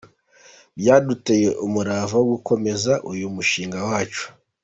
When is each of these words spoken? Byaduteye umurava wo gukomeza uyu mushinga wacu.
Byaduteye 0.79 1.49
umurava 1.65 2.15
wo 2.19 2.27
gukomeza 2.33 2.93
uyu 3.11 3.25
mushinga 3.35 3.77
wacu. 3.89 4.25